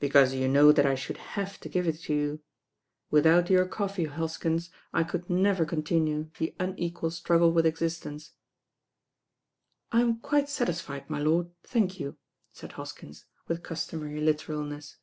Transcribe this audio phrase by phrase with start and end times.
[0.00, 2.40] "Because you know that I should have to give it to you.
[3.10, 7.52] Without your coffee, Hoskins, I could LORD DREWITT ON MARRIAGE 189 "Tf T *^°"*^""unequal struggle
[7.52, 8.32] with existence."
[9.90, 12.18] "I'm quite satisfied, my lord, thank you,"
[12.52, 14.98] said Hoskins, with customary literalness.